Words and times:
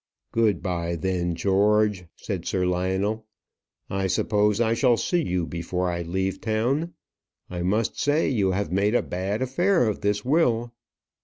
"Good 0.31 0.63
bye, 0.63 0.95
then, 0.95 1.35
George," 1.35 2.05
said 2.15 2.47
Sir 2.47 2.65
Lionel. 2.65 3.27
"I 3.87 4.07
suppose 4.07 4.59
I 4.59 4.73
shall 4.73 4.97
see 4.97 5.21
you 5.21 5.45
before 5.45 5.91
I 5.91 6.01
leave 6.01 6.41
town. 6.41 6.95
I 7.51 7.61
must 7.61 7.99
say, 7.99 8.27
you 8.27 8.49
have 8.49 8.71
made 8.71 8.95
a 8.95 9.03
bad 9.03 9.43
affair 9.43 9.87
of 9.87 10.01
this 10.01 10.25
will." 10.25 10.73